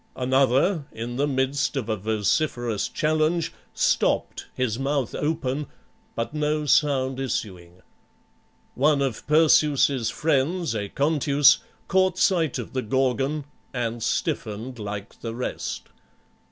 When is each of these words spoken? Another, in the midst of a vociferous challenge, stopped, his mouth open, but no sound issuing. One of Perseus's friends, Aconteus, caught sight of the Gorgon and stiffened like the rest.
Another, 0.15 0.85
in 0.91 1.17
the 1.17 1.27
midst 1.27 1.77
of 1.77 1.87
a 1.87 1.95
vociferous 1.95 2.87
challenge, 2.89 3.53
stopped, 3.75 4.47
his 4.55 4.79
mouth 4.79 5.13
open, 5.13 5.67
but 6.15 6.33
no 6.33 6.65
sound 6.65 7.19
issuing. 7.19 7.83
One 8.73 9.03
of 9.03 9.27
Perseus's 9.27 10.09
friends, 10.09 10.73
Aconteus, 10.75 11.59
caught 11.87 12.17
sight 12.17 12.57
of 12.57 12.73
the 12.73 12.81
Gorgon 12.81 13.45
and 13.75 14.01
stiffened 14.01 14.79
like 14.79 15.21
the 15.21 15.35
rest. 15.35 15.89